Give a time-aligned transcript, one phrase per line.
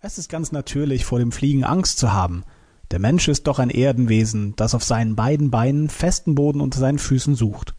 [0.00, 2.44] Es ist ganz natürlich, vor dem Fliegen Angst zu haben.
[2.92, 7.00] Der Mensch ist doch ein Erdenwesen, das auf seinen beiden Beinen festen Boden unter seinen
[7.00, 7.74] Füßen sucht.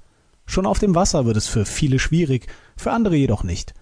[0.45, 3.73] Schon auf dem Wasser wird es für viele schwierig, für andere jedoch nicht.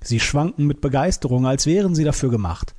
[0.00, 2.76] Sie schwanken mit Begeisterung, als wären sie dafür gemacht.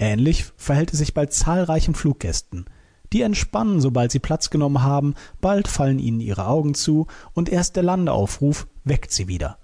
[0.00, 2.64] Ähnlich verhält es sich bei zahlreichen Fluggästen.
[3.12, 7.76] Die entspannen, sobald sie Platz genommen haben, bald fallen ihnen ihre Augen zu, und erst
[7.76, 9.58] der Landeaufruf weckt sie wieder.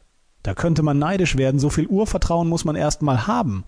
[0.44, 3.64] Da könnte man neidisch werden, so viel Urvertrauen muss man erst mal haben.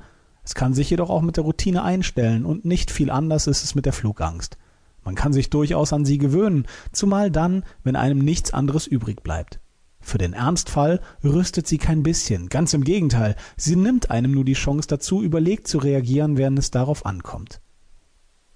[0.47, 3.75] Es kann sich jedoch auch mit der Routine einstellen und nicht viel anders ist es
[3.75, 4.57] mit der Flugangst.
[5.05, 9.59] Man kann sich durchaus an sie gewöhnen, zumal dann, wenn einem nichts anderes übrig bleibt.
[9.99, 14.53] Für den Ernstfall rüstet sie kein bisschen, ganz im Gegenteil, sie nimmt einem nur die
[14.53, 17.61] Chance dazu, überlegt zu reagieren, während es darauf ankommt.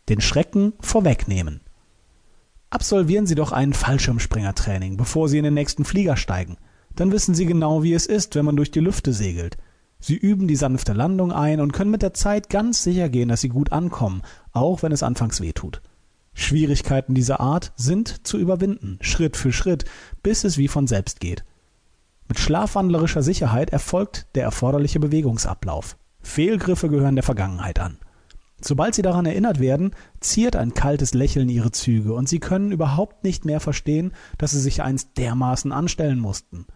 [0.08, 1.60] Den Schrecken vorwegnehmen.
[2.70, 6.56] Absolvieren Sie doch ein Fallschirmspringertraining, bevor Sie in den nächsten Flieger steigen.
[6.94, 9.56] Dann wissen Sie genau, wie es ist, wenn man durch die Lüfte segelt.
[10.00, 13.42] Sie üben die sanfte Landung ein und können mit der Zeit ganz sicher gehen, dass
[13.42, 15.82] sie gut ankommen, auch wenn es anfangs weh tut.
[16.32, 19.84] Schwierigkeiten dieser Art sind zu überwinden, Schritt für Schritt,
[20.22, 21.44] bis es wie von selbst geht.
[22.28, 25.96] Mit schlafwandlerischer Sicherheit erfolgt der erforderliche Bewegungsablauf.
[26.20, 27.98] Fehlgriffe gehören der Vergangenheit an.
[28.62, 33.24] Sobald sie daran erinnert werden, ziert ein kaltes Lächeln ihre Züge und sie können überhaupt
[33.24, 36.66] nicht mehr verstehen, dass sie sich einst dermaßen anstellen mussten.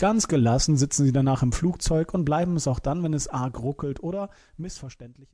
[0.00, 3.60] Ganz gelassen sitzen sie danach im Flugzeug und bleiben es auch dann, wenn es arg
[3.60, 5.28] ruckelt oder missverständlich